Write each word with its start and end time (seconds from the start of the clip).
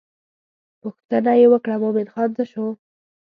پوښتنه 0.81 1.31
یې 1.39 1.45
وکړه 1.49 1.75
مومن 1.81 2.07
خان 2.13 2.29
څه 2.37 2.43
شو. 2.51 2.65